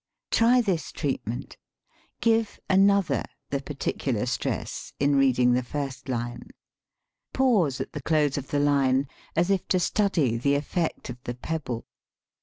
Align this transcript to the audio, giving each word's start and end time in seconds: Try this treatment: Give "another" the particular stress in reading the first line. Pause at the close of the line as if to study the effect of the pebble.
Try 0.31 0.61
this 0.61 0.91
treatment: 0.91 1.57
Give 2.21 2.59
"another" 2.67 3.23
the 3.51 3.61
particular 3.61 4.25
stress 4.25 4.93
in 4.99 5.15
reading 5.15 5.53
the 5.53 5.61
first 5.61 6.09
line. 6.09 6.49
Pause 7.33 7.81
at 7.81 7.91
the 7.93 8.01
close 8.01 8.35
of 8.35 8.47
the 8.47 8.57
line 8.57 9.07
as 9.35 9.51
if 9.51 9.67
to 9.67 9.79
study 9.79 10.37
the 10.37 10.55
effect 10.55 11.11
of 11.11 11.23
the 11.25 11.35
pebble. 11.35 11.85